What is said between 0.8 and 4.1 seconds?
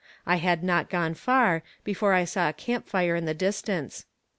gone far before I saw a camp fire in the distance.